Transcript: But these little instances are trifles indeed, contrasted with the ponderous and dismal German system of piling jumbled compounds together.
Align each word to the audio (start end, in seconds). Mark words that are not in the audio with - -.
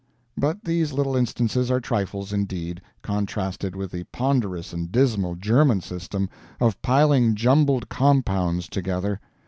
But 0.35 0.63
these 0.63 0.93
little 0.93 1.15
instances 1.15 1.69
are 1.69 1.79
trifles 1.79 2.33
indeed, 2.33 2.81
contrasted 3.03 3.75
with 3.75 3.91
the 3.91 4.03
ponderous 4.05 4.73
and 4.73 4.91
dismal 4.91 5.35
German 5.35 5.79
system 5.81 6.27
of 6.59 6.81
piling 6.81 7.35
jumbled 7.35 7.87
compounds 7.87 8.67
together. 8.67 9.19